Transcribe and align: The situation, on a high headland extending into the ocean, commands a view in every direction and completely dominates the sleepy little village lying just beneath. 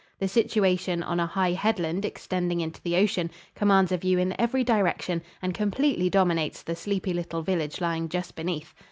The 0.17 0.27
situation, 0.27 1.03
on 1.03 1.19
a 1.19 1.27
high 1.27 1.51
headland 1.51 2.05
extending 2.05 2.59
into 2.59 2.81
the 2.81 2.95
ocean, 2.95 3.29
commands 3.53 3.91
a 3.91 3.97
view 3.97 4.17
in 4.17 4.33
every 4.41 4.63
direction 4.63 5.21
and 5.43 5.53
completely 5.53 6.09
dominates 6.09 6.63
the 6.63 6.75
sleepy 6.75 7.13
little 7.13 7.43
village 7.43 7.79
lying 7.79 8.09
just 8.09 8.35
beneath. 8.35 8.73